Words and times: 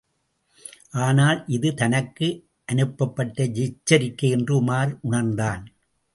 ஆனால் 0.97 1.43
இது 1.47 1.73
தனக்கு 1.73 2.27
அனுப்பப்பட்ட 2.65 3.43
எச்சரிக்கை 3.65 4.29
என்று 4.29 4.53
உமார் 4.61 4.97
உணர்ந்தான். 5.01 5.63